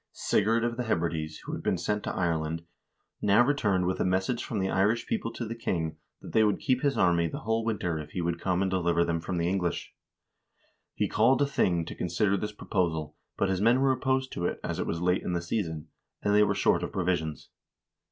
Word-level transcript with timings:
Sigurd 0.13 0.63
of 0.63 0.77
the 0.77 0.85
Hebrides, 0.85 1.41
who 1.45 1.53
had 1.53 1.61
been 1.61 1.77
sent 1.77 2.03
to 2.05 2.11
Ireland, 2.15 2.63
now 3.21 3.45
returned 3.45 3.85
with 3.85 3.99
a 3.99 4.03
message 4.03 4.43
from 4.43 4.57
the 4.57 4.67
Irish 4.67 5.05
people 5.05 5.31
to 5.33 5.45
the 5.45 5.53
king 5.53 5.97
that 6.23 6.31
they 6.33 6.43
would 6.43 6.57
keep 6.59 6.81
his 6.81 6.97
army 6.97 7.27
the 7.27 7.41
whole 7.41 7.63
winter 7.63 7.99
if 7.99 8.09
he 8.09 8.19
would 8.19 8.39
come 8.41 8.63
and 8.63 8.71
deliver 8.71 9.03
them 9.05 9.19
from 9.21 9.37
the 9.37 9.47
English. 9.47 9.93
He 10.95 11.07
called 11.07 11.39
a 11.43 11.45
thing 11.45 11.85
to 11.85 11.93
consider 11.93 12.35
this 12.35 12.51
proposal, 12.51 13.15
but 13.37 13.49
his 13.49 13.61
men 13.61 13.79
were 13.79 13.91
opposed 13.91 14.31
to 14.31 14.45
it, 14.47 14.59
as 14.63 14.79
it 14.79 14.87
was 14.87 15.01
late 15.03 15.21
in 15.21 15.33
the 15.33 15.39
season, 15.41 15.89
and 16.23 16.33
they 16.33 16.41
were 16.41 16.55
short 16.55 16.81
of 16.81 16.91
provisions. 16.91 17.49